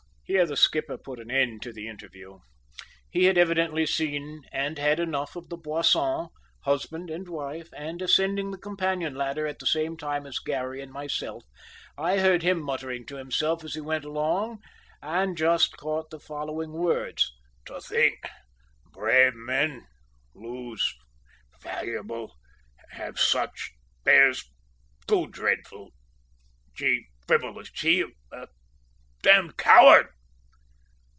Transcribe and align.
Here 0.23 0.45
the 0.45 0.55
skipper 0.55 0.97
put 0.97 1.19
an 1.19 1.29
end 1.29 1.61
to 1.63 1.73
the 1.73 1.89
interview. 1.89 2.39
He 3.09 3.25
had 3.25 3.37
evidently 3.37 3.85
seen 3.85 4.43
and 4.53 4.77
had 4.77 4.97
enough 4.97 5.35
of 5.35 5.49
the 5.49 5.57
Boissons, 5.57 6.29
husband 6.61 7.09
and 7.09 7.27
wife, 7.27 7.67
and, 7.75 8.01
ascending 8.01 8.49
the 8.51 8.57
companion 8.57 9.13
ladder 9.15 9.45
at 9.45 9.59
the 9.59 9.65
same 9.67 9.97
time 9.97 10.25
as 10.25 10.39
Garry 10.39 10.81
and 10.81 10.89
myself, 10.93 11.43
I 11.97 12.19
heard 12.19 12.43
him 12.43 12.61
muttering 12.61 13.05
to 13.07 13.17
himself 13.17 13.65
as 13.65 13.73
he 13.73 13.81
went 13.81 14.05
along 14.05 14.59
and 15.01 15.35
just 15.35 15.75
caught 15.75 16.11
the 16.11 16.17
following 16.21 16.71
words: 16.71 17.29
"To 17.65 17.81
think 17.81 18.15
brave 18.93 19.33
men 19.35 19.85
lose 20.33 20.95
valuable 21.61 22.37
save 22.95 23.19
such 23.19 23.71
theirs 24.05 24.49
too 25.09 25.27
dreadful. 25.27 25.89
She 26.73 27.07
frivolous 27.27 27.69
he 27.75 28.05
a 28.31 28.47
damned 29.21 29.57
coward!" 29.57 30.07